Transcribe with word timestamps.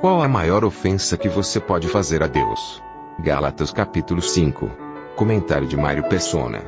Qual 0.00 0.22
a 0.22 0.26
maior 0.26 0.64
ofensa 0.64 1.14
que 1.18 1.28
você 1.28 1.60
pode 1.60 1.86
fazer 1.86 2.22
a 2.22 2.26
Deus? 2.26 2.82
Gálatas 3.18 3.70
capítulo 3.70 4.22
5. 4.22 4.66
Comentário 5.14 5.68
de 5.68 5.76
Mário 5.76 6.08
Persona. 6.08 6.64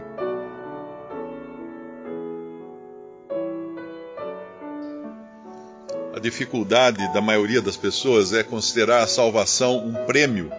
A 6.15 6.21
dificuldade 6.21 7.11
da 7.15 7.23
maioria 7.23 7.63
das 7.63 7.75
pessoas 7.75 8.35
é 8.35 8.43
considerar 8.43 9.03
a 9.03 9.07
salvação 9.07 9.79
um 9.79 9.95
prêmio, 10.05 10.53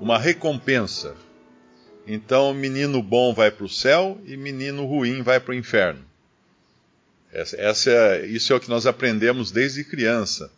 uma 0.00 0.20
recompensa. 0.20 1.16
Então, 2.06 2.54
menino 2.54 3.02
bom 3.02 3.34
vai 3.34 3.50
para 3.50 3.64
o 3.64 3.68
céu 3.68 4.20
e 4.24 4.36
menino 4.36 4.86
ruim 4.86 5.20
vai 5.20 5.40
para 5.40 5.50
o 5.50 5.54
inferno. 5.54 6.04
Essa, 7.32 7.56
essa 7.60 7.90
é, 7.90 8.26
isso 8.26 8.52
é 8.52 8.56
o 8.56 8.60
que 8.60 8.70
nós 8.70 8.86
aprendemos 8.86 9.50
desde 9.50 9.82
criança. 9.82 10.48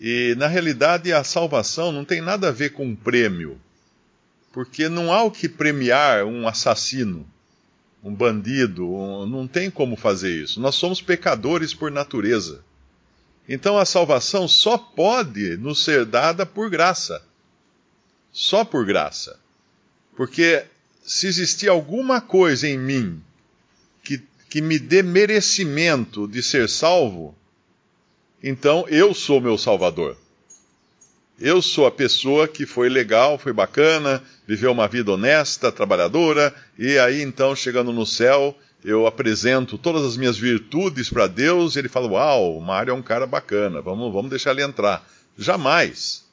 E, 0.00 0.34
na 0.38 0.46
realidade, 0.46 1.12
a 1.12 1.22
salvação 1.22 1.92
não 1.92 2.06
tem 2.06 2.22
nada 2.22 2.48
a 2.48 2.52
ver 2.52 2.70
com 2.70 2.86
um 2.86 2.96
prêmio, 2.96 3.60
porque 4.50 4.88
não 4.88 5.12
há 5.12 5.22
o 5.22 5.30
que 5.30 5.46
premiar 5.46 6.24
um 6.24 6.48
assassino, 6.48 7.26
um 8.02 8.14
bandido, 8.14 8.90
um, 8.90 9.26
não 9.26 9.46
tem 9.46 9.70
como 9.70 9.96
fazer 9.96 10.42
isso. 10.42 10.58
Nós 10.58 10.74
somos 10.74 11.02
pecadores 11.02 11.74
por 11.74 11.90
natureza. 11.90 12.64
Então 13.46 13.76
a 13.76 13.84
salvação 13.84 14.48
só 14.48 14.78
pode 14.78 15.58
nos 15.58 15.84
ser 15.84 16.06
dada 16.06 16.46
por 16.46 16.70
graça. 16.70 17.22
Só 18.32 18.64
por 18.64 18.86
graça. 18.86 19.38
Porque 20.16 20.64
se 21.04 21.26
existir 21.26 21.68
alguma 21.68 22.20
coisa 22.20 22.66
em 22.66 22.78
mim 22.78 23.22
que, 24.02 24.22
que 24.48 24.62
me 24.62 24.78
dê 24.78 25.02
merecimento 25.02 26.26
de 26.26 26.42
ser 26.42 26.68
salvo, 26.68 27.36
então 28.42 28.86
eu 28.88 29.14
sou 29.14 29.40
meu 29.40 29.58
salvador. 29.58 30.16
Eu 31.38 31.62
sou 31.62 31.86
a 31.86 31.90
pessoa 31.90 32.46
que 32.46 32.66
foi 32.66 32.90
legal, 32.90 33.38
foi 33.38 33.52
bacana, 33.52 34.22
viveu 34.46 34.70
uma 34.72 34.86
vida 34.86 35.12
honesta, 35.12 35.72
trabalhadora, 35.72 36.54
e 36.78 36.98
aí 36.98 37.22
então, 37.22 37.56
chegando 37.56 37.92
no 37.92 38.04
céu, 38.04 38.54
eu 38.84 39.06
apresento 39.06 39.78
todas 39.78 40.04
as 40.04 40.18
minhas 40.18 40.36
virtudes 40.36 41.08
para 41.08 41.26
Deus, 41.26 41.74
e 41.74 41.78
ele 41.78 41.88
fala: 41.88 42.08
Uau, 42.08 42.58
o 42.58 42.60
Mário 42.60 42.90
é 42.90 42.94
um 42.94 43.00
cara 43.00 43.26
bacana, 43.26 43.80
vamos, 43.80 44.12
vamos 44.12 44.28
deixar 44.28 44.50
ele 44.50 44.62
entrar. 44.62 45.08
Jamais. 45.38 46.26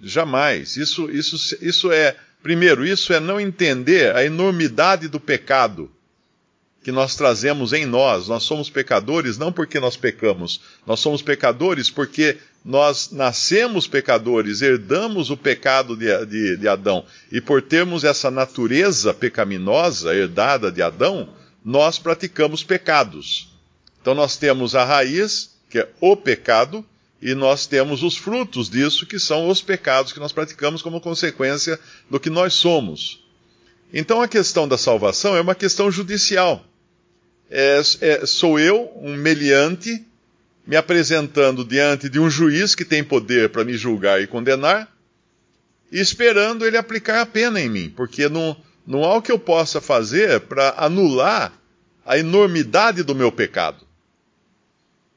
Jamais. 0.00 0.76
Isso, 0.76 1.10
isso, 1.10 1.58
isso 1.60 1.90
é, 1.90 2.14
primeiro, 2.40 2.86
isso 2.86 3.12
é 3.12 3.18
não 3.18 3.40
entender 3.40 4.14
a 4.14 4.24
enormidade 4.24 5.08
do 5.08 5.18
pecado 5.18 5.90
que 6.88 6.92
nós 6.92 7.14
trazemos 7.14 7.74
em 7.74 7.84
nós. 7.84 8.28
Nós 8.28 8.44
somos 8.44 8.70
pecadores 8.70 9.36
não 9.36 9.52
porque 9.52 9.78
nós 9.78 9.94
pecamos, 9.94 10.58
nós 10.86 11.00
somos 11.00 11.20
pecadores 11.20 11.90
porque 11.90 12.38
nós 12.64 13.10
nascemos 13.12 13.86
pecadores, 13.86 14.62
herdamos 14.62 15.28
o 15.28 15.36
pecado 15.36 15.94
de, 15.94 16.06
de, 16.24 16.56
de, 16.56 16.66
Adão, 16.66 17.04
e 17.30 17.42
por 17.42 17.60
termos 17.60 18.04
essa 18.04 18.30
natureza 18.30 19.12
pecaminosa 19.12 20.14
herdada 20.14 20.72
de 20.72 20.80
Adão, 20.80 21.28
nós 21.62 21.98
praticamos 21.98 22.64
pecados. 22.64 23.52
Então 24.00 24.14
nós 24.14 24.38
temos 24.38 24.74
a 24.74 24.82
raiz, 24.82 25.50
que 25.68 25.80
é 25.80 25.88
o 26.00 26.16
pecado, 26.16 26.82
e 27.20 27.34
nós 27.34 27.66
temos 27.66 28.02
os 28.02 28.16
frutos 28.16 28.70
disso, 28.70 29.04
que 29.04 29.18
são 29.18 29.46
os 29.50 29.60
pecados 29.60 30.10
que 30.10 30.20
nós 30.20 30.32
praticamos 30.32 30.80
como 30.80 31.02
consequência 31.02 31.78
do 32.08 32.18
que 32.18 32.30
nós 32.30 32.54
somos. 32.54 33.22
Então 33.92 34.22
a 34.22 34.28
questão 34.28 34.66
da 34.66 34.78
salvação 34.78 35.36
é 35.36 35.40
uma 35.42 35.54
questão 35.54 35.90
judicial. 35.90 36.64
É, 37.50 37.80
é, 38.00 38.26
sou 38.26 38.58
eu, 38.58 38.92
um 38.96 39.14
meliante, 39.16 40.04
me 40.66 40.76
apresentando 40.76 41.64
diante 41.64 42.08
de 42.08 42.20
um 42.20 42.28
juiz 42.28 42.74
que 42.74 42.84
tem 42.84 43.02
poder 43.02 43.48
para 43.48 43.64
me 43.64 43.74
julgar 43.74 44.20
e 44.20 44.26
condenar, 44.26 44.92
e 45.90 45.98
esperando 45.98 46.66
ele 46.66 46.76
aplicar 46.76 47.22
a 47.22 47.26
pena 47.26 47.58
em 47.58 47.70
mim, 47.70 47.92
porque 47.96 48.28
não, 48.28 48.54
não 48.86 49.04
há 49.04 49.16
o 49.16 49.22
que 49.22 49.32
eu 49.32 49.38
possa 49.38 49.80
fazer 49.80 50.40
para 50.40 50.74
anular 50.76 51.52
a 52.04 52.18
enormidade 52.18 53.02
do 53.02 53.14
meu 53.14 53.32
pecado. 53.32 53.86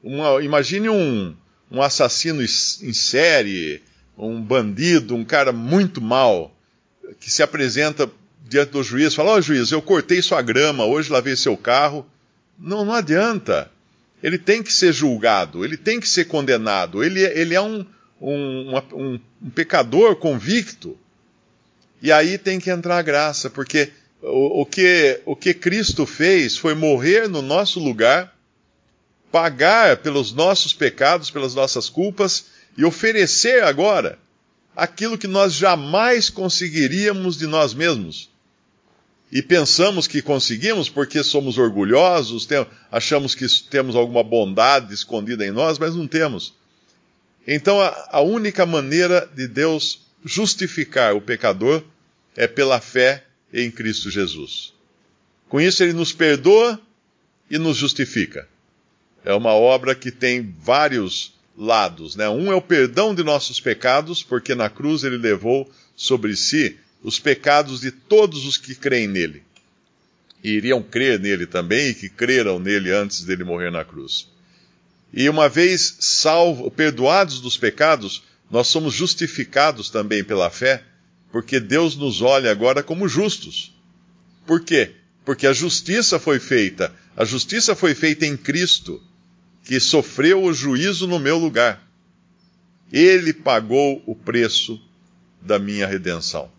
Uma, 0.02 0.42
imagine 0.42 0.88
um, 0.88 1.36
um 1.70 1.82
assassino 1.82 2.42
em 2.42 2.92
série, 2.92 3.82
um 4.16 4.40
bandido, 4.40 5.14
um 5.14 5.24
cara 5.24 5.52
muito 5.52 6.00
mal, 6.00 6.54
que 7.20 7.30
se 7.30 7.42
apresenta 7.42 8.10
diante 8.44 8.72
do 8.72 8.82
juiz 8.82 9.14
fala: 9.14 9.32
Ó 9.32 9.36
oh, 9.36 9.42
juiz, 9.42 9.70
eu 9.70 9.80
cortei 9.80 10.20
sua 10.20 10.42
grama, 10.42 10.84
hoje 10.84 11.10
lavei 11.10 11.36
seu 11.36 11.56
carro. 11.56 12.06
Não, 12.62 12.84
não 12.84 12.94
adianta. 12.94 13.68
Ele 14.22 14.38
tem 14.38 14.62
que 14.62 14.72
ser 14.72 14.92
julgado, 14.92 15.64
ele 15.64 15.76
tem 15.76 15.98
que 15.98 16.08
ser 16.08 16.26
condenado, 16.26 17.02
ele, 17.02 17.20
ele 17.20 17.56
é 17.56 17.60
um, 17.60 17.84
um, 18.20 18.78
um, 18.92 19.20
um 19.42 19.50
pecador 19.50 20.14
convicto. 20.14 20.96
E 22.00 22.12
aí 22.12 22.38
tem 22.38 22.60
que 22.60 22.70
entrar 22.70 22.98
a 22.98 23.02
graça, 23.02 23.50
porque 23.50 23.90
o, 24.22 24.62
o, 24.62 24.66
que, 24.66 25.20
o 25.26 25.34
que 25.34 25.52
Cristo 25.52 26.06
fez 26.06 26.56
foi 26.56 26.72
morrer 26.72 27.28
no 27.28 27.42
nosso 27.42 27.80
lugar, 27.80 28.32
pagar 29.32 29.96
pelos 29.96 30.32
nossos 30.32 30.72
pecados, 30.72 31.32
pelas 31.32 31.56
nossas 31.56 31.88
culpas, 31.88 32.44
e 32.78 32.84
oferecer 32.84 33.64
agora 33.64 34.20
aquilo 34.76 35.18
que 35.18 35.26
nós 35.26 35.52
jamais 35.52 36.30
conseguiríamos 36.30 37.36
de 37.36 37.48
nós 37.48 37.74
mesmos 37.74 38.31
e 39.32 39.40
pensamos 39.40 40.06
que 40.06 40.20
conseguimos 40.20 40.90
porque 40.90 41.24
somos 41.24 41.56
orgulhosos, 41.56 42.44
tem, 42.44 42.66
achamos 42.90 43.34
que 43.34 43.48
temos 43.70 43.96
alguma 43.96 44.22
bondade 44.22 44.92
escondida 44.92 45.46
em 45.46 45.50
nós, 45.50 45.78
mas 45.78 45.96
não 45.96 46.06
temos. 46.06 46.52
Então 47.46 47.80
a, 47.80 48.08
a 48.10 48.20
única 48.20 48.66
maneira 48.66 49.26
de 49.34 49.48
Deus 49.48 50.02
justificar 50.22 51.16
o 51.16 51.20
pecador 51.22 51.82
é 52.36 52.46
pela 52.46 52.78
fé 52.78 53.24
em 53.50 53.70
Cristo 53.70 54.10
Jesus. 54.10 54.74
Com 55.48 55.58
isso 55.58 55.82
ele 55.82 55.94
nos 55.94 56.12
perdoa 56.12 56.78
e 57.50 57.56
nos 57.56 57.78
justifica. 57.78 58.46
É 59.24 59.32
uma 59.32 59.54
obra 59.54 59.94
que 59.94 60.10
tem 60.10 60.54
vários 60.58 61.32
lados, 61.56 62.16
né? 62.16 62.28
Um 62.28 62.52
é 62.52 62.54
o 62.54 62.60
perdão 62.60 63.14
de 63.14 63.22
nossos 63.22 63.60
pecados, 63.60 64.22
porque 64.22 64.54
na 64.54 64.68
cruz 64.68 65.04
ele 65.04 65.16
levou 65.16 65.70
sobre 65.96 66.36
si 66.36 66.78
os 67.02 67.18
pecados 67.18 67.80
de 67.80 67.90
todos 67.90 68.46
os 68.46 68.56
que 68.56 68.74
creem 68.74 69.08
nele. 69.08 69.42
E 70.42 70.50
iriam 70.50 70.82
crer 70.82 71.18
nele 71.18 71.46
também 71.46 71.88
e 71.88 71.94
que 71.94 72.08
creram 72.08 72.58
nele 72.58 72.92
antes 72.92 73.24
dele 73.24 73.44
morrer 73.44 73.70
na 73.70 73.84
cruz. 73.84 74.28
E 75.12 75.28
uma 75.28 75.48
vez 75.48 75.96
salvo, 76.00 76.70
perdoados 76.70 77.40
dos 77.40 77.56
pecados, 77.56 78.22
nós 78.50 78.68
somos 78.68 78.94
justificados 78.94 79.90
também 79.90 80.24
pela 80.24 80.50
fé, 80.50 80.82
porque 81.30 81.60
Deus 81.60 81.96
nos 81.96 82.22
olha 82.22 82.50
agora 82.50 82.82
como 82.82 83.08
justos. 83.08 83.74
Por 84.46 84.64
quê? 84.64 84.92
Porque 85.24 85.46
a 85.46 85.52
justiça 85.52 86.18
foi 86.18 86.38
feita, 86.38 86.94
a 87.16 87.24
justiça 87.24 87.74
foi 87.76 87.94
feita 87.94 88.26
em 88.26 88.36
Cristo, 88.36 89.02
que 89.64 89.78
sofreu 89.78 90.42
o 90.42 90.52
juízo 90.52 91.06
no 91.06 91.18
meu 91.18 91.38
lugar. 91.38 91.86
Ele 92.92 93.32
pagou 93.32 94.02
o 94.06 94.14
preço 94.14 94.80
da 95.40 95.58
minha 95.58 95.86
redenção. 95.86 96.50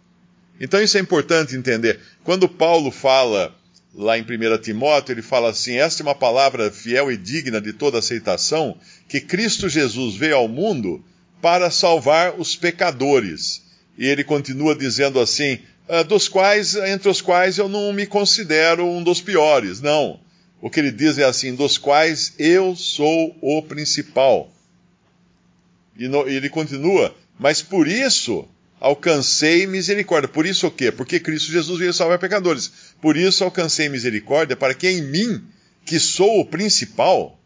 Então 0.59 0.81
isso 0.81 0.97
é 0.97 1.01
importante 1.01 1.55
entender. 1.55 1.99
Quando 2.23 2.47
Paulo 2.47 2.91
fala 2.91 3.53
lá 3.93 4.17
em 4.17 4.21
1 4.21 4.57
Timóteo, 4.61 5.13
ele 5.13 5.21
fala 5.21 5.49
assim: 5.49 5.75
esta 5.75 6.01
é 6.01 6.05
uma 6.05 6.15
palavra 6.15 6.71
fiel 6.71 7.11
e 7.11 7.17
digna 7.17 7.59
de 7.61 7.73
toda 7.73 7.99
aceitação, 7.99 8.77
que 9.07 9.21
Cristo 9.21 9.69
Jesus 9.69 10.15
veio 10.15 10.35
ao 10.35 10.47
mundo 10.47 11.03
para 11.41 11.69
salvar 11.69 12.39
os 12.39 12.55
pecadores. 12.55 13.61
E 13.97 14.07
ele 14.07 14.23
continua 14.23 14.75
dizendo 14.75 15.19
assim: 15.19 15.59
ah, 15.87 16.03
dos 16.03 16.27
quais, 16.27 16.75
entre 16.75 17.09
os 17.09 17.21
quais 17.21 17.57
eu 17.57 17.67
não 17.67 17.91
me 17.93 18.05
considero 18.05 18.85
um 18.85 19.03
dos 19.03 19.21
piores. 19.21 19.81
Não. 19.81 20.19
O 20.61 20.69
que 20.69 20.79
ele 20.79 20.91
diz 20.91 21.17
é 21.17 21.23
assim: 21.23 21.53
dos 21.55 21.77
quais 21.77 22.33
eu 22.39 22.75
sou 22.75 23.35
o 23.41 23.61
principal. 23.61 24.51
E, 25.97 26.07
no, 26.07 26.27
e 26.27 26.35
ele 26.35 26.49
continua: 26.49 27.13
mas 27.37 27.61
por 27.61 27.87
isso 27.87 28.47
alcancei 28.83 29.65
misericórdia. 29.65 30.27
Por 30.27 30.45
isso 30.45 30.67
o 30.67 30.71
quê? 30.71 30.91
Porque 30.91 31.17
Cristo 31.17 31.49
Jesus 31.49 31.79
veio 31.79 31.93
salvar 31.93 32.19
pecadores. 32.19 32.69
Por 33.01 33.15
isso 33.15 33.41
alcancei 33.41 33.87
misericórdia 33.87 34.57
para 34.57 34.73
que 34.73 34.89
em 34.89 35.01
mim 35.01 35.41
que 35.85 35.97
sou 35.97 36.41
o 36.41 36.45
principal, 36.45 37.39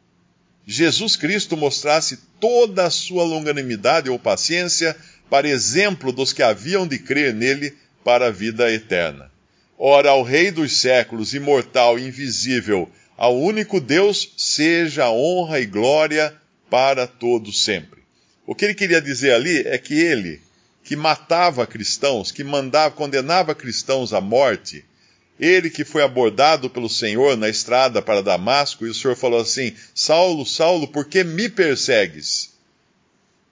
Jesus 0.65 1.15
Cristo 1.15 1.55
mostrasse 1.55 2.17
toda 2.39 2.87
a 2.87 2.89
sua 2.89 3.23
longanimidade 3.23 4.09
ou 4.09 4.17
paciência 4.17 4.97
para 5.29 5.47
exemplo 5.47 6.11
dos 6.11 6.33
que 6.33 6.41
haviam 6.41 6.87
de 6.87 6.97
crer 6.97 7.35
nele 7.35 7.77
para 8.03 8.27
a 8.27 8.31
vida 8.31 8.71
eterna. 8.71 9.29
Ora, 9.77 10.09
ao 10.09 10.23
Rei 10.23 10.49
dos 10.49 10.77
séculos, 10.77 11.35
imortal 11.35 11.99
invisível, 11.99 12.89
ao 13.15 13.39
único 13.39 13.79
Deus, 13.79 14.33
seja 14.35 15.11
honra 15.11 15.59
e 15.59 15.67
glória 15.67 16.33
para 16.67 17.05
todos 17.05 17.63
sempre. 17.63 18.01
O 18.43 18.55
que 18.55 18.65
ele 18.65 18.73
queria 18.73 18.99
dizer 18.99 19.33
ali 19.33 19.59
é 19.67 19.77
que 19.77 19.93
ele, 19.93 20.41
que 20.87 20.95
matava 20.95 21.67
cristãos, 21.67 22.31
que 22.31 22.45
mandava, 22.45 22.95
condenava 22.95 23.53
cristãos 23.53 24.13
à 24.13 24.21
morte, 24.21 24.85
ele 25.37 25.69
que 25.69 25.83
foi 25.83 26.01
abordado 26.01 26.69
pelo 26.69 26.87
Senhor 26.87 27.35
na 27.35 27.49
estrada 27.49 28.01
para 28.01 28.23
Damasco, 28.23 28.87
e 28.87 28.89
o 28.89 28.93
Senhor 28.93 29.13
falou 29.13 29.41
assim: 29.41 29.75
Saulo, 29.93 30.45
Saulo, 30.45 30.87
por 30.87 31.03
que 31.03 31.25
me 31.25 31.49
persegues? 31.49 32.53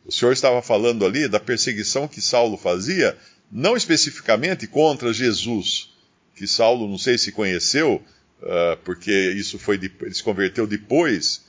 O 0.05 0.13
Senhor 0.13 0.31
estava 0.31 0.61
falando 0.61 1.05
ali 1.05 1.27
da 1.27 1.37
perseguição 1.37 2.07
que 2.07 2.21
Saulo 2.21 2.55
fazia, 2.55 3.17
não 3.51 3.75
especificamente 3.75 4.65
contra 4.65 5.11
Jesus, 5.11 5.89
que 6.35 6.47
Saulo 6.47 6.87
não 6.87 6.97
sei 6.97 7.17
se 7.17 7.33
conheceu, 7.33 8.01
uh, 8.41 8.77
porque 8.85 9.11
isso 9.11 9.59
foi 9.59 9.75
ele 9.75 10.13
se 10.13 10.23
converteu 10.23 10.65
depois, 10.65 11.41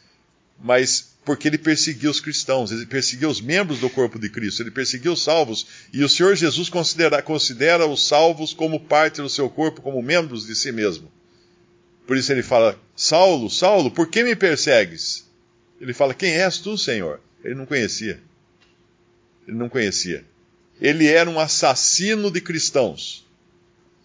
mas 0.58 1.15
porque 1.26 1.48
ele 1.48 1.58
perseguiu 1.58 2.08
os 2.08 2.20
cristãos, 2.20 2.70
ele 2.70 2.86
perseguiu 2.86 3.28
os 3.28 3.40
membros 3.40 3.80
do 3.80 3.90
corpo 3.90 4.16
de 4.16 4.30
Cristo, 4.30 4.62
ele 4.62 4.70
perseguiu 4.70 5.12
os 5.12 5.24
salvos, 5.24 5.66
e 5.92 6.04
o 6.04 6.08
Senhor 6.08 6.36
Jesus 6.36 6.70
considera, 6.70 7.20
considera 7.20 7.84
os 7.84 8.06
salvos 8.06 8.54
como 8.54 8.78
parte 8.78 9.20
do 9.20 9.28
seu 9.28 9.50
corpo, 9.50 9.82
como 9.82 10.00
membros 10.00 10.46
de 10.46 10.54
si 10.54 10.70
mesmo. 10.70 11.10
Por 12.06 12.16
isso 12.16 12.30
ele 12.30 12.44
fala: 12.44 12.80
Saulo, 12.94 13.50
Saulo, 13.50 13.90
por 13.90 14.06
que 14.06 14.22
me 14.22 14.36
persegues? 14.36 15.26
Ele 15.80 15.92
fala: 15.92 16.14
Quem 16.14 16.30
és 16.30 16.58
tu, 16.58 16.78
Senhor? 16.78 17.20
Ele 17.42 17.56
não 17.56 17.66
conhecia. 17.66 18.20
Ele 19.48 19.56
não 19.56 19.68
conhecia. 19.68 20.24
Ele 20.80 21.08
era 21.08 21.28
um 21.28 21.40
assassino 21.40 22.30
de 22.30 22.40
cristãos. 22.40 23.26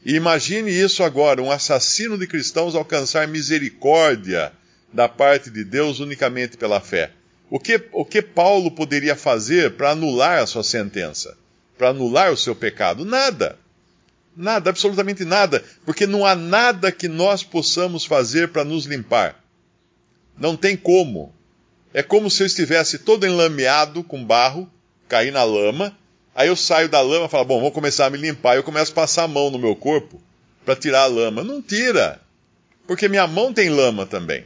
E 0.03 0.15
imagine 0.15 0.71
isso 0.71 1.03
agora: 1.03 1.39
um 1.39 1.51
assassino 1.51 2.18
de 2.18 2.25
cristãos 2.25 2.73
alcançar 2.73 3.27
misericórdia 3.27 4.51
da 4.93 5.07
parte 5.07 5.49
de 5.49 5.63
Deus 5.63 5.99
unicamente 5.99 6.57
pela 6.57 6.79
fé. 6.79 7.11
O 7.49 7.59
que, 7.59 7.81
o 7.91 8.05
que 8.05 8.21
Paulo 8.21 8.71
poderia 8.71 9.15
fazer 9.15 9.71
para 9.71 9.91
anular 9.91 10.39
a 10.39 10.47
sua 10.47 10.63
sentença? 10.63 11.38
Para 11.77 11.89
anular 11.89 12.31
o 12.31 12.38
seu 12.38 12.55
pecado? 12.55 13.03
Nada. 13.03 13.57
Nada, 14.35 14.69
absolutamente 14.69 15.25
nada. 15.25 15.63
Porque 15.85 16.07
não 16.07 16.25
há 16.25 16.33
nada 16.33 16.91
que 16.91 17.07
nós 17.07 17.43
possamos 17.43 18.05
fazer 18.05 18.49
para 18.49 18.63
nos 18.63 18.85
limpar. 18.85 19.35
Não 20.38 20.55
tem 20.55 20.77
como. 20.77 21.33
É 21.94 22.01
como 22.01 22.31
se 22.31 22.41
eu 22.41 22.47
estivesse 22.47 22.99
todo 22.99 23.27
enlameado 23.27 24.01
com 24.03 24.23
barro, 24.23 24.69
cair 25.09 25.31
na 25.31 25.44
lama, 25.44 25.97
aí 26.33 26.47
eu 26.47 26.55
saio 26.55 26.87
da 26.87 27.01
lama 27.01 27.25
e 27.25 27.29
falo, 27.29 27.44
bom, 27.44 27.59
vou 27.59 27.71
começar 27.71 28.05
a 28.05 28.09
me 28.09 28.17
limpar. 28.17 28.55
Eu 28.55 28.63
começo 28.63 28.94
a 28.94 28.95
passar 28.95 29.23
a 29.23 29.27
mão 29.27 29.51
no 29.51 29.59
meu 29.59 29.75
corpo 29.75 30.21
para 30.63 30.75
tirar 30.75 31.01
a 31.01 31.07
lama. 31.07 31.44
Não 31.44 31.61
tira. 31.61 32.21
Porque 32.87 33.09
minha 33.09 33.27
mão 33.27 33.53
tem 33.53 33.69
lama 33.69 34.05
também. 34.05 34.45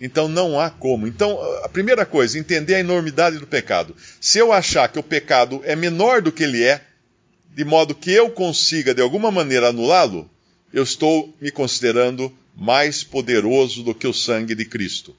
Então 0.00 0.28
não 0.28 0.58
há 0.58 0.70
como. 0.70 1.06
Então, 1.06 1.40
a 1.62 1.68
primeira 1.68 2.04
coisa, 2.04 2.38
entender 2.38 2.74
a 2.74 2.80
enormidade 2.80 3.38
do 3.38 3.46
pecado. 3.46 3.94
Se 4.20 4.38
eu 4.38 4.52
achar 4.52 4.88
que 4.88 4.98
o 4.98 5.02
pecado 5.02 5.60
é 5.64 5.76
menor 5.76 6.20
do 6.20 6.32
que 6.32 6.42
ele 6.42 6.62
é, 6.62 6.82
de 7.54 7.64
modo 7.64 7.94
que 7.94 8.10
eu 8.10 8.30
consiga 8.30 8.94
de 8.94 9.00
alguma 9.00 9.30
maneira 9.30 9.68
anulá-lo, 9.68 10.28
eu 10.72 10.82
estou 10.82 11.32
me 11.40 11.50
considerando 11.50 12.32
mais 12.56 13.04
poderoso 13.04 13.82
do 13.82 13.94
que 13.94 14.06
o 14.06 14.12
sangue 14.12 14.54
de 14.54 14.64
Cristo. 14.64 15.14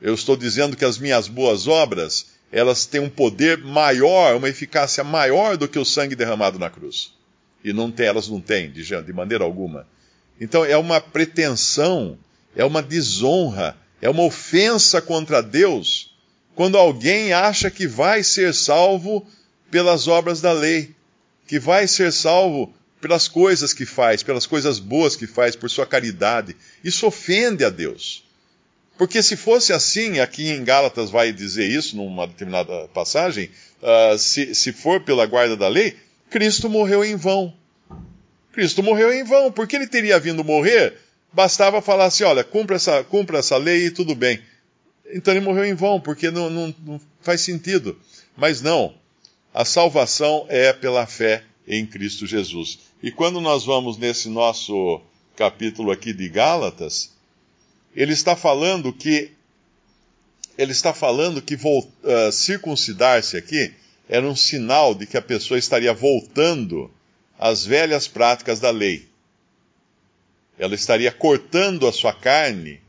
Eu 0.00 0.14
estou 0.14 0.36
dizendo 0.36 0.76
que 0.76 0.84
as 0.84 0.98
minhas 0.98 1.28
boas 1.28 1.66
obras, 1.66 2.26
elas 2.50 2.86
têm 2.86 3.00
um 3.00 3.10
poder 3.10 3.58
maior, 3.58 4.36
uma 4.36 4.48
eficácia 4.48 5.04
maior 5.04 5.56
do 5.56 5.68
que 5.68 5.78
o 5.78 5.84
sangue 5.84 6.14
derramado 6.14 6.58
na 6.58 6.70
cruz. 6.70 7.12
E 7.62 7.72
não 7.72 7.90
tem, 7.90 8.06
elas 8.06 8.28
não 8.28 8.40
têm, 8.40 8.70
de, 8.70 8.82
de 8.84 9.12
maneira 9.12 9.44
alguma. 9.44 9.86
Então 10.40 10.64
é 10.64 10.76
uma 10.76 11.00
pretensão, 11.00 12.16
é 12.56 12.64
uma 12.64 12.82
desonra 12.82 13.76
é 14.00 14.08
uma 14.08 14.22
ofensa 14.22 15.00
contra 15.00 15.42
Deus 15.42 16.14
quando 16.54 16.76
alguém 16.76 17.32
acha 17.32 17.70
que 17.70 17.86
vai 17.86 18.24
ser 18.24 18.52
salvo 18.52 19.24
pelas 19.70 20.08
obras 20.08 20.40
da 20.40 20.52
lei, 20.52 20.94
que 21.46 21.58
vai 21.58 21.86
ser 21.86 22.12
salvo 22.12 22.74
pelas 23.00 23.28
coisas 23.28 23.72
que 23.72 23.86
faz, 23.86 24.24
pelas 24.24 24.44
coisas 24.44 24.80
boas 24.80 25.14
que 25.14 25.26
faz, 25.26 25.54
por 25.54 25.70
sua 25.70 25.86
caridade. 25.86 26.56
Isso 26.82 27.06
ofende 27.06 27.64
a 27.64 27.70
Deus. 27.70 28.24
Porque 28.96 29.22
se 29.22 29.36
fosse 29.36 29.72
assim, 29.72 30.18
aqui 30.18 30.48
em 30.50 30.64
Gálatas 30.64 31.10
vai 31.10 31.32
dizer 31.32 31.68
isso 31.68 31.96
numa 31.96 32.26
determinada 32.26 32.88
passagem, 32.88 33.48
uh, 33.80 34.18
se, 34.18 34.52
se 34.52 34.72
for 34.72 35.00
pela 35.00 35.26
guarda 35.26 35.56
da 35.56 35.68
lei, 35.68 35.96
Cristo 36.28 36.68
morreu 36.68 37.04
em 37.04 37.14
vão. 37.14 37.54
Cristo 38.52 38.82
morreu 38.82 39.12
em 39.12 39.22
vão, 39.22 39.52
porque 39.52 39.76
ele 39.76 39.86
teria 39.86 40.18
vindo 40.18 40.42
morrer 40.42 40.96
Bastava 41.38 41.80
falar 41.80 42.06
assim: 42.06 42.24
olha, 42.24 42.42
cumpra 42.42 42.74
essa, 42.74 43.04
cumpra 43.04 43.38
essa 43.38 43.56
lei 43.56 43.86
e 43.86 43.90
tudo 43.92 44.12
bem. 44.12 44.42
Então 45.12 45.32
ele 45.32 45.40
morreu 45.40 45.64
em 45.64 45.72
vão, 45.72 46.00
porque 46.00 46.32
não, 46.32 46.50
não, 46.50 46.74
não 46.84 47.00
faz 47.20 47.42
sentido. 47.42 47.96
Mas 48.36 48.60
não, 48.60 48.92
a 49.54 49.64
salvação 49.64 50.46
é 50.48 50.72
pela 50.72 51.06
fé 51.06 51.44
em 51.64 51.86
Cristo 51.86 52.26
Jesus. 52.26 52.80
E 53.00 53.12
quando 53.12 53.40
nós 53.40 53.64
vamos 53.64 53.96
nesse 53.96 54.28
nosso 54.28 55.00
capítulo 55.36 55.92
aqui 55.92 56.12
de 56.12 56.28
Gálatas, 56.28 57.12
ele 57.94 58.14
está 58.14 58.34
falando 58.34 58.92
que 58.92 59.30
ele 60.58 60.72
está 60.72 60.92
falando 60.92 61.40
que 61.40 61.54
uh, 61.54 62.32
circuncidar-se 62.32 63.36
aqui 63.36 63.72
era 64.08 64.26
um 64.26 64.34
sinal 64.34 64.92
de 64.92 65.06
que 65.06 65.16
a 65.16 65.22
pessoa 65.22 65.56
estaria 65.56 65.94
voltando 65.94 66.90
às 67.38 67.64
velhas 67.64 68.08
práticas 68.08 68.58
da 68.58 68.70
lei 68.72 69.06
ela 70.58 70.74
estaria 70.74 71.12
cortando 71.12 71.86
a 71.86 71.92
sua 71.92 72.12
carne. 72.12 72.80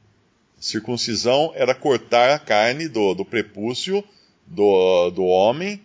Circuncisão 0.59 1.51
era 1.55 1.75
cortar 1.75 2.33
a 2.33 2.39
carne 2.39 2.87
do, 2.87 3.13
do 3.13 3.23
prepúcio 3.23 4.03
do, 4.45 5.11
do 5.11 5.23
homem 5.23 5.79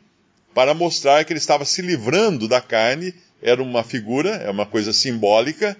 para 0.54 0.72
mostrar 0.72 1.24
que 1.24 1.32
ele 1.32 1.38
estava 1.38 1.64
se 1.64 1.82
livrando 1.82 2.48
da 2.48 2.60
carne. 2.60 3.14
Era 3.42 3.62
uma 3.62 3.84
figura, 3.84 4.30
é 4.30 4.50
uma 4.50 4.64
coisa 4.64 4.92
simbólica, 4.92 5.76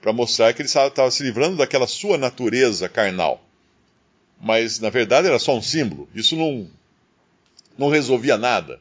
para 0.00 0.12
mostrar 0.12 0.52
que 0.54 0.62
ele 0.62 0.68
estava 0.68 1.10
se 1.10 1.22
livrando 1.22 1.58
daquela 1.58 1.86
sua 1.86 2.16
natureza 2.16 2.88
carnal. 2.88 3.44
Mas, 4.40 4.80
na 4.80 4.88
verdade, 4.90 5.28
era 5.28 5.38
só 5.38 5.56
um 5.56 5.62
símbolo. 5.62 6.08
Isso 6.14 6.34
não, 6.36 6.66
não 7.76 7.88
resolvia 7.88 8.38
nada. 8.38 8.80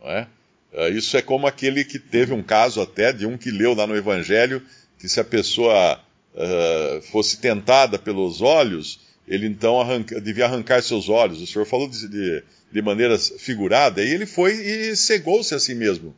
Não 0.00 0.10
é? 0.10 0.26
é 0.72 0.88
isso 0.90 1.16
é 1.16 1.22
como 1.22 1.46
aquele 1.46 1.84
que 1.84 1.98
teve 1.98 2.32
um 2.32 2.42
caso 2.42 2.80
até 2.80 3.12
de 3.12 3.26
um 3.26 3.38
que 3.38 3.50
leu 3.50 3.74
lá 3.74 3.86
no 3.86 3.96
Evangelho 3.96 4.62
que 5.02 5.08
se 5.08 5.18
a 5.18 5.24
pessoa 5.24 6.00
uh, 6.34 7.02
fosse 7.02 7.38
tentada 7.38 7.98
pelos 7.98 8.40
olhos, 8.40 9.00
ele 9.26 9.46
então 9.46 9.80
arranca, 9.80 10.20
devia 10.20 10.46
arrancar 10.46 10.82
seus 10.82 11.08
olhos. 11.08 11.40
O 11.40 11.46
senhor 11.46 11.64
falou 11.64 11.88
de, 11.88 12.08
de, 12.08 12.42
de 12.72 12.82
maneira 12.82 13.18
figurada, 13.18 14.02
e 14.02 14.10
ele 14.10 14.26
foi 14.26 14.52
e 14.54 14.96
cegou-se 14.96 15.54
a 15.54 15.58
si 15.58 15.74
mesmo. 15.74 16.14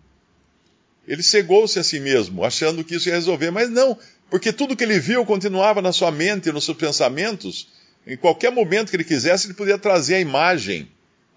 Ele 1.07 1.23
cegou-se 1.23 1.79
a 1.79 1.85
si 1.85 2.01
mesmo, 2.01 2.45
achando 2.45 2.83
que 2.83 2.95
isso 2.95 3.09
ia 3.09 3.15
resolver, 3.15 3.51
mas 3.51 3.69
não, 3.69 3.99
porque 4.31 4.53
tudo 4.53 4.77
que 4.77 4.85
ele 4.85 4.99
viu 4.99 5.25
continuava 5.25 5.83
na 5.83 5.93
sua 5.93 6.11
mente, 6.11 6.51
nos 6.51 6.65
seus 6.65 6.77
pensamentos. 6.77 7.69
Em 8.07 8.17
qualquer 8.17 8.51
momento 8.51 8.91
que 8.91 8.97
ele 8.97 9.05
quisesse, 9.05 9.47
ele 9.47 9.55
podia 9.55 9.79
trazer 9.79 10.17
a 10.17 10.21
imagem 10.21 10.89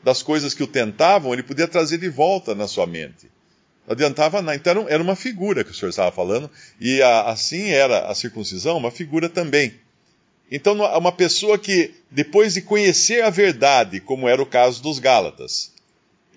das 0.03 0.23
coisas 0.23 0.53
que 0.53 0.63
o 0.63 0.67
tentavam, 0.67 1.33
ele 1.33 1.43
podia 1.43 1.67
trazer 1.67 1.97
de 1.97 2.09
volta 2.09 2.55
na 2.55 2.67
sua 2.67 2.87
mente. 2.87 3.29
Não 3.87 3.93
adiantava 3.93 4.41
nada. 4.41 4.57
Então 4.57 4.85
era 4.89 5.01
uma 5.01 5.15
figura 5.15 5.63
que 5.63 5.71
o 5.71 5.73
senhor 5.73 5.89
estava 5.89 6.11
falando, 6.11 6.51
e 6.79 7.01
a, 7.01 7.23
assim 7.23 7.69
era 7.69 8.07
a 8.07 8.13
circuncisão, 8.13 8.77
uma 8.77 8.91
figura 8.91 9.29
também. 9.29 9.73
Então, 10.51 10.75
uma 10.75 11.11
pessoa 11.11 11.57
que, 11.57 11.93
depois 12.09 12.53
de 12.53 12.61
conhecer 12.61 13.21
a 13.23 13.29
verdade, 13.29 13.99
como 13.99 14.29
era 14.29 14.41
o 14.41 14.45
caso 14.45 14.81
dos 14.81 14.97
Gálatas, 14.97 15.73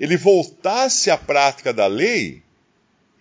ele 0.01 0.17
voltasse 0.17 1.11
à 1.11 1.17
prática 1.17 1.73
da 1.73 1.87
lei, 1.87 2.43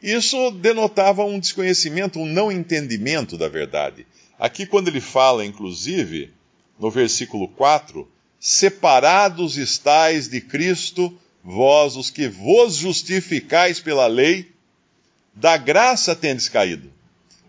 isso 0.02 0.50
denotava 0.52 1.24
um 1.24 1.40
desconhecimento, 1.40 2.20
um 2.20 2.26
não 2.26 2.52
entendimento 2.52 3.38
da 3.38 3.48
verdade. 3.48 4.08
Aqui, 4.40 4.66
quando 4.66 4.88
ele 4.88 5.02
fala, 5.02 5.46
inclusive, 5.46 6.34
no 6.80 6.90
versículo 6.90 7.48
4, 7.50 8.10
separados 8.40 9.58
estais 9.58 10.28
de 10.28 10.42
Cristo 10.42 11.16
vós 11.44 11.96
os 11.96 12.10
que 12.10 12.28
vos 12.28 12.76
justificais 12.76 13.80
pela 13.80 14.08
lei, 14.08 14.52
da 15.34 15.58
graça 15.58 16.16
tendes 16.16 16.50
caído. 16.50 16.92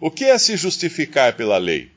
O 0.01 0.11
que 0.11 0.25
é 0.25 0.39
se 0.39 0.57
justificar 0.57 1.37
pela 1.37 1.59
lei? 1.59 1.91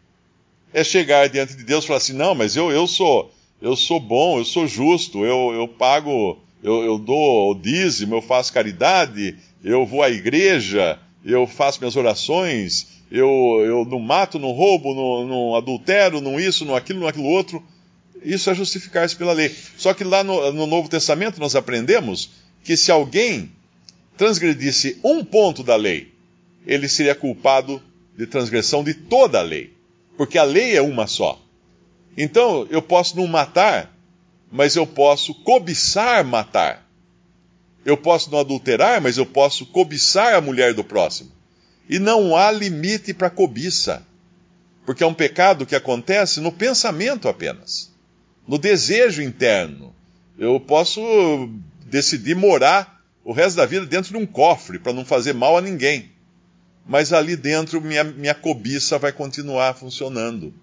É 0.74 0.84
chegar 0.84 1.30
diante 1.30 1.56
de 1.56 1.64
Deus 1.64 1.84
e 1.84 1.88
falar 1.88 1.98
assim: 1.98 2.14
não, 2.14 2.34
mas 2.34 2.56
eu, 2.56 2.72
eu 2.72 2.88
sou 2.88 3.32
eu 3.64 3.78
sou 3.78 3.98
bom, 3.98 4.40
eu 4.40 4.44
sou 4.44 4.68
justo, 4.68 5.24
eu, 5.24 5.54
eu 5.54 5.70
pago, 5.70 6.38
eu, 6.62 6.84
eu 6.84 6.98
dou 6.98 7.52
o 7.52 7.56
dízimo, 7.56 8.16
eu 8.16 8.22
faço 8.22 8.52
caridade, 8.52 9.38
eu 9.64 9.86
vou 9.86 10.04
à 10.04 10.10
igreja, 10.10 11.00
eu 11.24 11.48
faço 11.48 11.80
minhas 11.80 11.96
orações, 11.96 12.88
eu, 13.10 13.30
eu 13.66 13.86
não 13.86 14.00
mato, 14.00 14.38
não 14.38 14.52
roubo, 14.52 14.94
não, 14.94 15.26
não 15.26 15.56
adultero, 15.56 16.20
não 16.20 16.38
isso, 16.38 16.66
não 16.66 16.76
aquilo, 16.76 17.00
não 17.00 17.08
aquilo 17.08 17.24
outro. 17.24 17.64
Isso 18.24 18.50
é 18.50 18.56
justificar-se 18.56 19.16
pela 19.16 19.34
lei. 19.34 19.56
Só 19.78 19.94
que 19.94 20.04
lá 20.04 20.24
no, 20.24 20.52
no 20.52 20.66
Novo 20.66 20.90
Testamento 20.90 21.40
nós 21.40 21.56
aprendemos 21.56 22.30
que 22.64 22.78
se 22.78 22.92
alguém 22.92 23.52
transgredisse 24.18 25.00
um 25.04 25.24
ponto 25.24 25.64
da 25.64 25.76
lei, 25.76 26.14
ele 26.66 26.88
seria 26.88 27.16
culpado 27.16 27.82
de 28.18 28.26
transgressão 28.26 28.84
de 28.84 28.94
toda 28.94 29.40
a 29.40 29.44
lei. 29.44 29.74
Porque 30.18 30.38
a 30.38 30.44
lei 30.44 30.76
é 30.76 30.82
uma 30.82 31.08
só. 31.08 31.42
Então, 32.16 32.68
eu 32.70 32.82
posso 32.82 33.18
não 33.18 33.28
matar, 33.28 33.92
mas 34.52 34.76
eu 34.76 34.86
posso 34.86 35.34
cobiçar 35.34 36.24
matar. 36.24 36.88
Eu 37.86 37.98
posso 37.98 38.32
não 38.32 38.40
adulterar, 38.40 39.02
mas 39.02 39.18
eu 39.18 39.26
posso 39.26 39.66
cobiçar 39.66 40.36
a 40.36 40.42
mulher 40.42 40.74
do 40.74 40.84
próximo. 40.84 41.32
E 41.90 42.00
não 42.00 42.36
há 42.36 42.52
limite 42.52 43.14
para 43.14 43.30
cobiça. 43.30 44.06
Porque 44.86 45.04
é 45.04 45.08
um 45.08 45.14
pecado 45.14 45.66
que 45.66 45.76
acontece 45.76 46.40
no 46.40 46.52
pensamento 46.52 47.28
apenas, 47.28 47.92
no 48.48 48.58
desejo 48.58 49.22
interno. 49.22 49.94
Eu 50.38 50.60
posso 50.60 51.50
decidir 51.86 52.36
morar 52.36 53.02
o 53.24 53.32
resto 53.32 53.58
da 53.58 53.66
vida 53.66 53.86
dentro 53.86 54.12
de 54.12 54.18
um 54.18 54.26
cofre 54.26 54.80
para 54.80 54.94
não 54.94 55.06
fazer 55.06 55.34
mal 55.34 55.58
a 55.58 55.62
ninguém. 55.62 56.12
Mas 56.86 57.14
ali 57.14 57.36
dentro 57.36 57.80
minha, 57.80 58.04
minha 58.04 58.34
cobiça 58.34 58.98
vai 58.98 59.12
continuar 59.12 59.74
funcionando. 59.76 60.54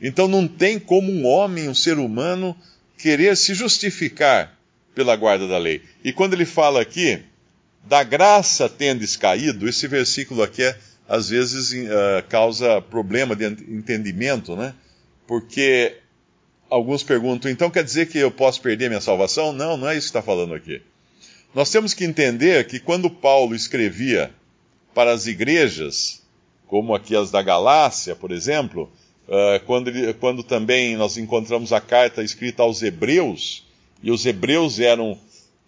Então 0.00 0.26
não 0.26 0.48
tem 0.48 0.78
como 0.78 1.12
um 1.12 1.26
homem, 1.26 1.68
um 1.68 1.74
ser 1.74 1.98
humano, 1.98 2.56
querer 2.96 3.36
se 3.36 3.52
justificar 3.52 4.56
pela 4.94 5.14
guarda 5.16 5.46
da 5.46 5.58
lei. 5.58 5.82
E 6.02 6.12
quando 6.12 6.32
ele 6.34 6.46
fala 6.46 6.80
aqui, 6.80 7.20
da 7.84 8.02
graça 8.02 8.68
tendes 8.68 9.16
caído, 9.16 9.68
esse 9.68 9.86
versículo 9.86 10.42
aqui 10.42 10.62
é, 10.62 10.78
às 11.08 11.28
vezes 11.28 11.72
uh, 11.72 12.26
causa 12.28 12.80
problema 12.80 13.34
de 13.34 13.44
entendimento, 13.46 14.54
né? 14.56 14.74
Porque 15.26 15.96
alguns 16.70 17.02
perguntam, 17.02 17.50
então 17.50 17.68
quer 17.68 17.84
dizer 17.84 18.06
que 18.06 18.18
eu 18.18 18.30
posso 18.30 18.60
perder 18.60 18.88
minha 18.88 19.00
salvação? 19.00 19.52
Não, 19.52 19.76
não 19.76 19.88
é 19.88 19.94
isso 19.96 20.06
que 20.06 20.10
está 20.10 20.22
falando 20.22 20.54
aqui. 20.54 20.80
Nós 21.54 21.70
temos 21.70 21.92
que 21.92 22.04
entender 22.04 22.66
que 22.66 22.78
quando 22.78 23.10
Paulo 23.10 23.54
escrevia 23.54 24.32
para 24.94 25.12
as 25.12 25.26
igrejas, 25.26 26.22
como 26.68 26.94
aqui 26.94 27.16
as 27.16 27.30
da 27.30 27.42
Galácia, 27.42 28.14
por 28.14 28.30
exemplo, 28.30 28.90
uh, 29.26 29.64
quando, 29.66 29.90
quando 30.14 30.42
também 30.44 30.96
nós 30.96 31.16
encontramos 31.16 31.72
a 31.72 31.80
carta 31.80 32.22
escrita 32.22 32.62
aos 32.62 32.82
Hebreus, 32.82 33.64
e 34.02 34.10
os 34.12 34.24
Hebreus 34.24 34.78
eram 34.78 35.18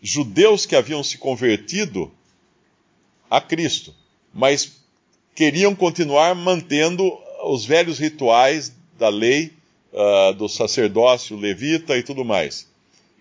judeus 0.00 0.64
que 0.64 0.76
haviam 0.76 1.02
se 1.02 1.18
convertido 1.18 2.10
a 3.28 3.40
Cristo, 3.40 3.94
mas 4.32 4.80
queriam 5.34 5.74
continuar 5.74 6.34
mantendo 6.34 7.12
os 7.44 7.64
velhos 7.64 7.98
rituais 7.98 8.72
da 8.98 9.08
lei, 9.08 9.52
uh, 9.92 10.32
do 10.34 10.48
sacerdócio 10.48 11.36
levita 11.36 11.96
e 11.96 12.02
tudo 12.02 12.24
mais. 12.24 12.68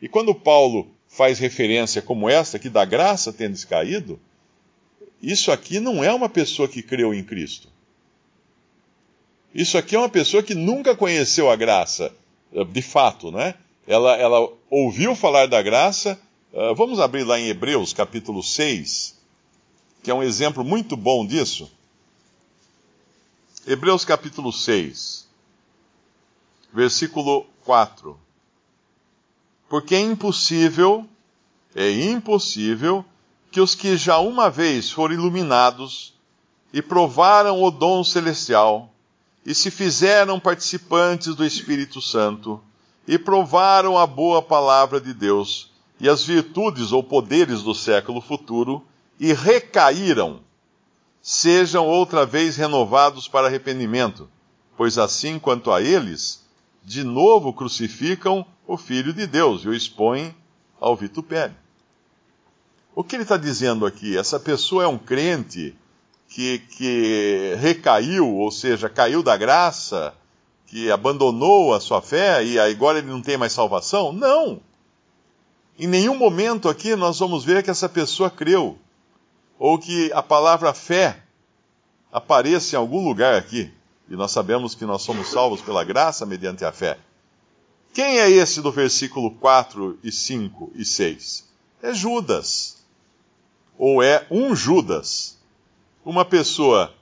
E 0.01 0.07
quando 0.07 0.33
Paulo 0.33 0.87
faz 1.07 1.39
referência 1.39 2.01
como 2.01 2.29
esta, 2.29 2.57
que 2.57 2.69
da 2.69 2.85
graça 2.85 3.33
tendes 3.33 3.65
caído, 3.65 4.19
isso 5.21 5.51
aqui 5.51 5.79
não 5.79 6.03
é 6.03 6.11
uma 6.11 6.29
pessoa 6.29 6.67
que 6.67 6.81
creu 6.81 7.13
em 7.13 7.23
Cristo. 7.23 7.67
Isso 9.53 9.77
aqui 9.77 9.95
é 9.95 9.99
uma 9.99 10.09
pessoa 10.09 10.41
que 10.41 10.55
nunca 10.55 10.95
conheceu 10.95 11.51
a 11.51 11.55
graça, 11.55 12.13
eh, 12.53 12.63
de 12.63 12.81
fato, 12.81 13.31
né? 13.31 13.53
Ela, 13.85 14.15
ela 14.15 14.49
ouviu 14.69 15.15
falar 15.15 15.47
da 15.47 15.61
graça. 15.61 16.19
Uh, 16.53 16.73
vamos 16.75 16.99
abrir 16.99 17.23
lá 17.23 17.39
em 17.39 17.47
Hebreus 17.47 17.93
capítulo 17.93 18.41
6, 18.41 19.17
que 20.03 20.09
é 20.09 20.13
um 20.13 20.23
exemplo 20.23 20.63
muito 20.63 20.95
bom 20.95 21.25
disso. 21.25 21.69
Hebreus 23.67 24.03
capítulo 24.05 24.51
6, 24.51 25.27
versículo 26.73 27.45
4. 27.65 28.17
Porque 29.69 29.95
é 29.95 29.99
impossível, 29.99 31.05
é 31.75 31.91
impossível 31.91 33.05
que 33.49 33.61
os 33.61 33.75
que 33.75 33.97
já 33.97 34.17
uma 34.19 34.49
vez 34.49 34.89
foram 34.89 35.13
iluminados 35.13 36.13
e 36.73 36.81
provaram 36.81 37.61
o 37.61 37.69
dom 37.69 38.03
celestial 38.03 38.89
e 39.45 39.53
se 39.53 39.69
fizeram 39.71 40.39
participantes 40.39 41.35
do 41.35 41.45
Espírito 41.45 42.01
Santo 42.01 42.61
e 43.07 43.17
provaram 43.17 43.97
a 43.97 44.05
boa 44.05 44.41
palavra 44.41 45.01
de 45.01 45.13
Deus 45.13 45.71
e 45.99 46.07
as 46.07 46.23
virtudes 46.23 46.91
ou 46.91 47.03
poderes 47.03 47.61
do 47.61 47.75
século 47.75 48.21
futuro 48.21 48.83
e 49.19 49.33
recaíram, 49.33 50.39
sejam 51.21 51.85
outra 51.87 52.25
vez 52.25 52.55
renovados 52.55 53.27
para 53.27 53.47
arrependimento, 53.47 54.29
pois 54.75 54.97
assim 54.97 55.37
quanto 55.37 55.71
a 55.71 55.81
eles, 55.81 56.43
de 56.83 57.03
novo 57.03 57.53
crucificam 57.53 58.45
o 58.67 58.77
Filho 58.77 59.13
de 59.13 59.27
Deus 59.27 59.63
e 59.63 59.67
o 59.67 59.73
expõe 59.73 60.35
ao 60.79 60.95
vitupério. 60.95 61.55
O 62.95 63.03
que 63.03 63.15
ele 63.15 63.23
está 63.23 63.37
dizendo 63.37 63.85
aqui? 63.85 64.17
Essa 64.17 64.39
pessoa 64.39 64.83
é 64.83 64.87
um 64.87 64.97
crente 64.97 65.75
que, 66.27 66.59
que 66.59 67.55
recaiu, 67.59 68.35
ou 68.35 68.51
seja, 68.51 68.89
caiu 68.89 69.21
da 69.21 69.37
graça, 69.37 70.13
que 70.67 70.89
abandonou 70.89 71.73
a 71.73 71.79
sua 71.79 72.01
fé 72.01 72.43
e 72.43 72.57
agora 72.57 72.99
ele 72.99 73.09
não 73.09 73.21
tem 73.21 73.37
mais 73.37 73.51
salvação? 73.51 74.11
Não! 74.11 74.61
Em 75.77 75.87
nenhum 75.87 76.15
momento 76.15 76.69
aqui 76.69 76.95
nós 76.95 77.19
vamos 77.19 77.43
ver 77.43 77.63
que 77.63 77.69
essa 77.69 77.89
pessoa 77.89 78.29
creu, 78.29 78.77
ou 79.59 79.77
que 79.77 80.11
a 80.13 80.23
palavra 80.23 80.73
fé 80.73 81.23
apareça 82.11 82.75
em 82.75 82.79
algum 82.79 83.03
lugar 83.03 83.35
aqui. 83.35 83.71
E 84.11 84.15
nós 84.17 84.31
sabemos 84.31 84.75
que 84.75 84.85
nós 84.85 85.03
somos 85.03 85.29
salvos 85.29 85.61
pela 85.61 85.85
graça 85.85 86.25
mediante 86.25 86.65
a 86.65 86.71
fé. 86.73 86.99
Quem 87.93 88.19
é 88.19 88.29
esse 88.29 88.61
do 88.61 88.69
versículo 88.69 89.31
4 89.35 89.97
e 90.03 90.11
5 90.11 90.73
e 90.75 90.83
6? 90.83 91.47
É 91.81 91.93
Judas. 91.93 92.83
Ou 93.77 94.03
é 94.03 94.27
um 94.29 94.53
Judas. 94.53 95.39
Uma 96.03 96.25
pessoa 96.25 96.93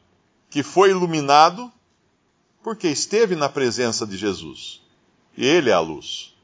que 0.51 0.61
foi 0.61 0.91
iluminado 0.91 1.71
porque 2.61 2.87
esteve 2.87 3.35
na 3.35 3.49
presença 3.49 4.05
de 4.05 4.15
Jesus. 4.15 4.79
E 5.35 5.43
ele 5.43 5.71
é 5.71 5.73
a 5.73 5.79
luz. 5.79 6.35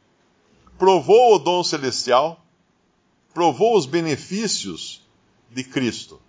Provou 0.79 1.35
o 1.35 1.39
dom 1.39 1.63
celestial, 1.63 2.43
provou 3.35 3.77
os 3.77 3.85
benefícios 3.85 4.99
de 5.51 5.63
Cristo. 5.63 6.19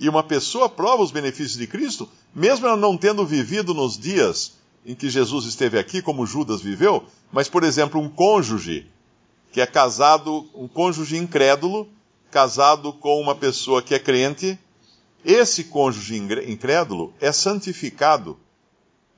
E 0.00 0.08
uma 0.08 0.22
pessoa 0.22 0.66
prova 0.66 1.02
os 1.02 1.12
benefícios 1.12 1.58
de 1.58 1.66
Cristo, 1.66 2.08
mesmo 2.34 2.66
ela 2.66 2.76
não 2.76 2.96
tendo 2.96 3.26
vivido 3.26 3.74
nos 3.74 3.98
dias 3.98 4.54
em 4.84 4.94
que 4.94 5.10
Jesus 5.10 5.44
esteve 5.44 5.78
aqui, 5.78 6.00
como 6.00 6.26
Judas 6.26 6.62
viveu, 6.62 7.04
mas, 7.30 7.50
por 7.50 7.62
exemplo, 7.62 8.00
um 8.00 8.08
cônjuge 8.08 8.86
que 9.52 9.60
é 9.60 9.66
casado, 9.66 10.48
um 10.54 10.66
cônjuge 10.66 11.18
incrédulo, 11.18 11.86
casado 12.30 12.92
com 12.94 13.20
uma 13.20 13.34
pessoa 13.34 13.82
que 13.82 13.94
é 13.94 13.98
crente, 13.98 14.58
esse 15.24 15.64
cônjuge 15.64 16.16
incrédulo 16.16 17.12
é 17.20 17.30
santificado 17.30 18.38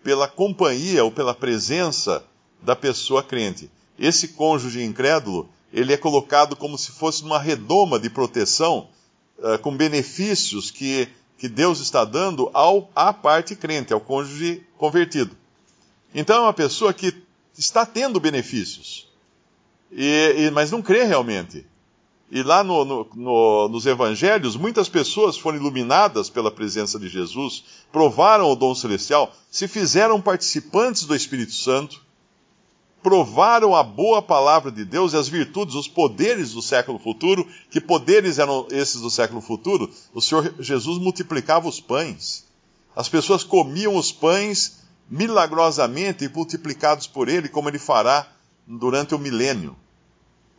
pela 0.03 0.27
companhia 0.27 1.05
ou 1.05 1.13
pela 1.13 1.33
presença 1.33 2.25
da 2.61 2.75
pessoa 2.75 3.23
crente. 3.23 3.71
Esse 3.97 4.29
cônjuge 4.29 4.83
incrédulo, 4.83 5.49
ele 5.73 5.93
é 5.93 5.97
colocado 5.97 6.57
como 6.57 6.77
se 6.77 6.91
fosse 6.91 7.23
uma 7.23 7.39
redoma 7.39 8.01
de 8.01 8.11
proteção, 8.11 8.89
uh, 9.43 9.59
com 9.59 9.77
benefícios 9.77 10.71
que, 10.71 11.09
que 11.37 11.49
Deus 11.49 11.81
está 11.81 12.05
dando 12.05 12.51
ao, 12.55 12.91
à 12.95 13.13
parte 13.13 13.55
crente, 13.55 13.93
ao 13.93 14.01
cônjuge 14.01 14.65
convertido. 14.79 15.37
Então 16.15 16.37
é 16.37 16.41
uma 16.41 16.53
pessoa 16.53 16.95
que 16.95 17.15
está 17.57 17.85
tendo 17.85 18.21
benefícios, 18.21 19.09
e, 19.91 20.35
e, 20.39 20.51
mas 20.51 20.71
não 20.71 20.81
crê 20.81 21.05
realmente. 21.05 21.67
E 22.31 22.43
lá 22.43 22.65
no, 22.65 22.83
no, 22.83 23.09
no, 23.15 23.69
nos 23.69 23.85
evangelhos, 23.85 24.57
muitas 24.57 24.89
pessoas 24.89 25.37
foram 25.37 25.59
iluminadas 25.59 26.31
pela 26.31 26.51
presença 26.51 26.99
de 26.99 27.07
Jesus, 27.07 27.63
provaram 27.93 28.51
o 28.51 28.57
dom 28.57 28.75
celestial, 28.75 29.35
se 29.51 29.69
fizeram 29.69 30.19
participantes 30.19 31.05
do 31.05 31.15
Espírito 31.15 31.53
Santo, 31.53 32.03
provaram 33.03 33.75
a 33.75 33.83
boa 33.83 34.23
palavra 34.23 34.71
de 34.71 34.85
Deus 34.85 35.13
e 35.13 35.17
as 35.17 35.29
virtudes, 35.29 35.75
os 35.75 35.89
poderes 35.89 36.53
do 36.53 36.63
século 36.63 36.99
futuro. 36.99 37.47
Que 37.71 37.81
poderes 37.81 38.39
eram 38.39 38.67
esses 38.71 39.01
do 39.01 39.11
século 39.11 39.41
futuro? 39.41 39.91
O 40.15 40.21
Senhor 40.21 40.55
Jesus 40.61 40.99
multiplicava 40.99 41.69
os 41.69 41.81
pães. 41.81 42.45
As 42.95 43.09
pessoas 43.09 43.43
comiam 43.43 43.97
os 43.97 44.13
pães 44.13 44.83
milagrosamente 45.11 46.29
multiplicados 46.29 47.07
por 47.07 47.29
ele, 47.29 47.49
como 47.49 47.69
ele 47.69 47.79
fará 47.79 48.27
durante 48.67 49.15
o 49.15 49.19
milênio. 49.19 49.77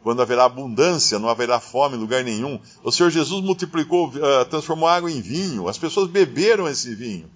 Quando 0.03 0.21
haverá 0.21 0.43
abundância, 0.43 1.17
não 1.17 1.29
haverá 1.29 1.61
fome 1.61 1.95
em 1.95 1.99
lugar 1.99 2.25
nenhum. 2.25 2.59
O 2.83 2.91
Senhor 2.91 3.09
Jesus 3.09 3.41
multiplicou, 3.41 4.09
uh, 4.09 4.45
transformou 4.49 4.89
água 4.89 5.09
em 5.09 5.21
vinho. 5.21 5.69
As 5.69 5.77
pessoas 5.77 6.09
beberam 6.09 6.67
esse 6.67 6.93
vinho. 6.93 7.29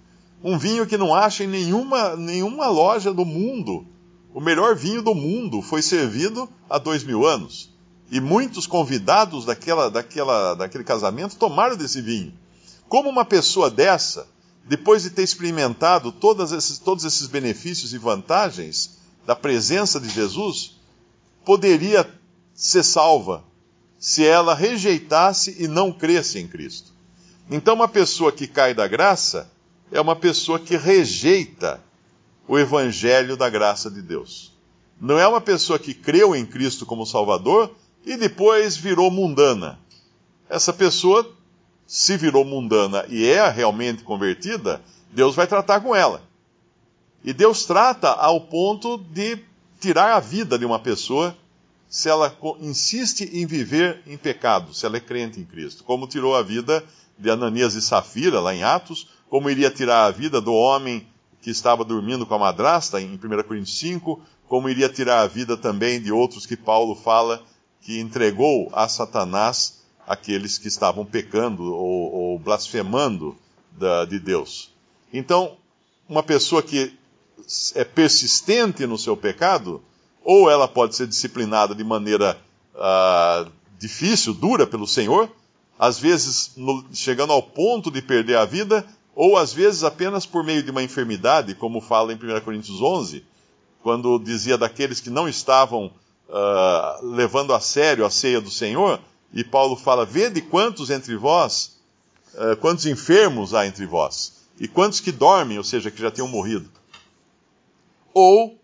Um 0.44 0.58
vinho 0.58 0.86
que 0.86 0.98
não 0.98 1.14
acha 1.14 1.44
em 1.44 1.46
nenhuma, 1.46 2.14
nenhuma 2.14 2.68
loja 2.68 3.12
do 3.12 3.24
mundo. 3.24 3.86
O 4.32 4.40
melhor 4.40 4.76
vinho 4.76 5.02
do 5.02 5.14
mundo 5.14 5.62
foi 5.62 5.82
servido 5.82 6.48
há 6.68 6.78
dois 6.78 7.02
mil 7.02 7.26
anos. 7.26 7.72
E 8.10 8.20
muitos 8.20 8.66
convidados 8.66 9.44
daquela, 9.44 9.90
daquela, 9.90 10.54
daquele 10.54 10.84
casamento 10.84 11.36
tomaram 11.36 11.76
desse 11.76 12.00
vinho. 12.00 12.32
Como 12.88 13.08
uma 13.08 13.24
pessoa 13.24 13.70
dessa 13.70 14.26
depois 14.68 15.02
de 15.02 15.10
ter 15.10 15.22
experimentado 15.22 16.14
esses, 16.54 16.78
todos 16.78 17.04
esses 17.04 17.26
benefícios 17.26 17.94
e 17.94 17.98
vantagens 17.98 18.98
da 19.26 19.34
presença 19.34 19.98
de 19.98 20.10
Jesus, 20.10 20.76
poderia 21.44 22.08
ser 22.54 22.82
salva 22.82 23.42
se 23.98 24.24
ela 24.24 24.54
rejeitasse 24.54 25.56
e 25.58 25.66
não 25.66 25.90
cresce 25.90 26.38
em 26.38 26.46
Cristo. 26.46 26.92
Então, 27.50 27.74
uma 27.74 27.88
pessoa 27.88 28.30
que 28.30 28.46
cai 28.46 28.74
da 28.74 28.86
graça 28.86 29.50
é 29.90 29.98
uma 30.00 30.14
pessoa 30.14 30.58
que 30.58 30.76
rejeita 30.76 31.82
o 32.48 32.58
evangelho 32.58 33.36
da 33.36 33.50
graça 33.50 33.90
de 33.90 34.00
Deus. 34.00 34.56
Não 34.98 35.18
é 35.18 35.28
uma 35.28 35.40
pessoa 35.40 35.78
que 35.78 35.92
creu 35.92 36.34
em 36.34 36.44
Cristo 36.44 36.86
como 36.86 37.06
Salvador 37.06 37.70
e 38.04 38.16
depois 38.16 38.76
virou 38.76 39.10
mundana. 39.10 39.78
Essa 40.48 40.72
pessoa, 40.72 41.30
se 41.86 42.16
virou 42.16 42.44
mundana 42.44 43.04
e 43.08 43.26
é 43.26 43.48
realmente 43.48 44.02
convertida, 44.02 44.80
Deus 45.12 45.36
vai 45.36 45.46
tratar 45.46 45.80
com 45.80 45.94
ela. 45.94 46.22
E 47.22 47.32
Deus 47.32 47.66
trata 47.66 48.08
ao 48.08 48.40
ponto 48.40 48.96
de 48.96 49.38
tirar 49.78 50.14
a 50.14 50.20
vida 50.20 50.58
de 50.58 50.64
uma 50.64 50.78
pessoa 50.78 51.36
se 51.88 52.08
ela 52.08 52.36
insiste 52.60 53.24
em 53.32 53.46
viver 53.46 54.02
em 54.06 54.16
pecado, 54.16 54.74
se 54.74 54.84
ela 54.84 54.96
é 54.96 55.00
crente 55.00 55.40
em 55.40 55.44
Cristo. 55.44 55.84
Como 55.84 56.06
tirou 56.06 56.34
a 56.34 56.42
vida 56.42 56.84
de 57.18 57.30
Ananias 57.30 57.74
e 57.74 57.82
Safira, 57.82 58.40
lá 58.40 58.54
em 58.54 58.62
Atos, 58.62 59.08
como 59.28 59.50
iria 59.50 59.70
tirar 59.70 60.04
a 60.04 60.10
vida 60.10 60.40
do 60.40 60.52
homem 60.52 61.06
que 61.40 61.50
estava 61.50 61.84
dormindo 61.84 62.26
com 62.26 62.34
a 62.34 62.38
madrasta, 62.38 63.00
em 63.00 63.14
1 63.14 63.18
Coríntios 63.44 63.78
5, 63.78 64.20
como 64.48 64.68
iria 64.68 64.88
tirar 64.88 65.20
a 65.20 65.26
vida 65.26 65.56
também 65.56 66.00
de 66.00 66.10
outros 66.10 66.46
que 66.46 66.56
Paulo 66.56 66.94
fala 66.94 67.42
que 67.80 68.00
entregou 68.00 68.68
a 68.72 68.88
Satanás 68.88 69.78
aqueles 70.06 70.58
que 70.58 70.68
estavam 70.68 71.04
pecando 71.04 71.62
ou, 71.72 72.12
ou 72.12 72.38
blasfemando 72.38 73.36
da, 73.72 74.04
de 74.04 74.18
Deus. 74.18 74.72
Então, 75.12 75.56
uma 76.08 76.22
pessoa 76.22 76.62
que 76.62 76.96
é 77.74 77.84
persistente 77.84 78.86
no 78.86 78.98
seu 78.98 79.16
pecado, 79.16 79.82
ou 80.24 80.50
ela 80.50 80.66
pode 80.66 80.96
ser 80.96 81.06
disciplinada 81.06 81.74
de 81.74 81.84
maneira 81.84 82.38
uh, 82.74 83.50
difícil, 83.78 84.34
dura 84.34 84.66
pelo 84.66 84.86
Senhor, 84.86 85.30
às 85.78 85.98
vezes 85.98 86.52
no, 86.56 86.84
chegando 86.92 87.32
ao 87.32 87.42
ponto 87.42 87.90
de 87.90 88.02
perder 88.02 88.36
a 88.36 88.44
vida, 88.44 88.84
ou 89.20 89.36
às 89.36 89.52
vezes 89.52 89.82
apenas 89.82 90.24
por 90.24 90.44
meio 90.44 90.62
de 90.62 90.70
uma 90.70 90.80
enfermidade, 90.80 91.52
como 91.52 91.80
fala 91.80 92.12
em 92.12 92.16
1 92.16 92.40
Coríntios 92.40 92.80
11, 92.80 93.24
quando 93.82 94.16
dizia 94.16 94.56
daqueles 94.56 95.00
que 95.00 95.10
não 95.10 95.28
estavam 95.28 95.86
uh, 96.28 97.04
levando 97.04 97.52
a 97.52 97.58
sério 97.58 98.06
a 98.06 98.10
ceia 98.10 98.40
do 98.40 98.48
Senhor, 98.48 99.00
e 99.34 99.42
Paulo 99.42 99.74
fala: 99.74 100.06
Vede 100.06 100.40
quantos 100.40 100.88
entre 100.88 101.16
vós, 101.16 101.80
uh, 102.34 102.56
quantos 102.58 102.86
enfermos 102.86 103.54
há 103.54 103.66
entre 103.66 103.86
vós, 103.86 104.34
e 104.56 104.68
quantos 104.68 105.00
que 105.00 105.10
dormem, 105.10 105.58
ou 105.58 105.64
seja, 105.64 105.90
que 105.90 106.00
já 106.00 106.12
tenham 106.12 106.28
morrido. 106.28 106.70
Ou 108.14 108.56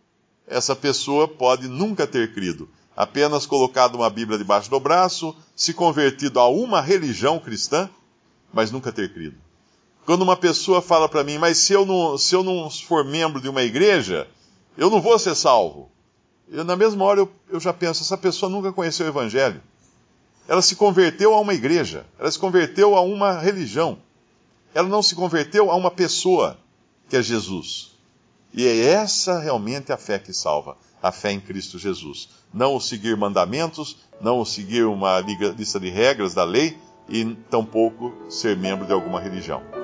essa 0.46 0.76
pessoa 0.76 1.26
pode 1.26 1.66
nunca 1.66 2.06
ter 2.06 2.32
crido, 2.32 2.68
apenas 2.96 3.44
colocado 3.44 3.96
uma 3.96 4.08
Bíblia 4.08 4.38
debaixo 4.38 4.70
do 4.70 4.78
braço, 4.78 5.34
se 5.56 5.74
convertido 5.74 6.38
a 6.38 6.48
uma 6.48 6.80
religião 6.80 7.40
cristã, 7.40 7.90
mas 8.52 8.70
nunca 8.70 8.92
ter 8.92 9.12
crido. 9.12 9.43
Quando 10.04 10.22
uma 10.22 10.36
pessoa 10.36 10.82
fala 10.82 11.08
para 11.08 11.24
mim, 11.24 11.38
mas 11.38 11.58
se 11.58 11.72
eu, 11.72 11.86
não, 11.86 12.18
se 12.18 12.34
eu 12.34 12.42
não 12.42 12.68
for 12.68 13.04
membro 13.04 13.40
de 13.40 13.48
uma 13.48 13.62
igreja, 13.62 14.28
eu 14.76 14.90
não 14.90 15.00
vou 15.00 15.18
ser 15.18 15.34
salvo. 15.34 15.90
Eu, 16.50 16.62
na 16.62 16.76
mesma 16.76 17.04
hora 17.04 17.20
eu, 17.20 17.32
eu 17.48 17.58
já 17.58 17.72
penso, 17.72 18.02
essa 18.02 18.18
pessoa 18.18 18.50
nunca 18.50 18.72
conheceu 18.72 19.06
o 19.06 19.08
Evangelho. 19.08 19.62
Ela 20.46 20.60
se 20.60 20.76
converteu 20.76 21.32
a 21.32 21.40
uma 21.40 21.54
igreja, 21.54 22.04
ela 22.18 22.30
se 22.30 22.38
converteu 22.38 22.94
a 22.94 23.00
uma 23.00 23.38
religião. 23.38 23.98
Ela 24.74 24.88
não 24.88 25.02
se 25.02 25.14
converteu 25.14 25.70
a 25.70 25.76
uma 25.76 25.90
pessoa, 25.90 26.58
que 27.08 27.16
é 27.16 27.22
Jesus. 27.22 27.92
E 28.52 28.66
é 28.66 28.76
essa 28.90 29.40
realmente 29.40 29.90
a 29.90 29.96
fé 29.96 30.18
que 30.18 30.34
salva, 30.34 30.76
a 31.02 31.10
fé 31.10 31.32
em 31.32 31.40
Cristo 31.40 31.78
Jesus. 31.78 32.28
Não 32.52 32.76
o 32.76 32.80
seguir 32.80 33.16
mandamentos, 33.16 33.96
não 34.20 34.38
o 34.38 34.44
seguir 34.44 34.84
uma 34.84 35.20
lista 35.20 35.80
de 35.80 35.88
regras 35.88 36.34
da 36.34 36.44
lei 36.44 36.76
e 37.08 37.24
tampouco 37.50 38.12
ser 38.28 38.56
membro 38.56 38.86
de 38.86 38.92
alguma 38.92 39.20
religião. 39.20 39.83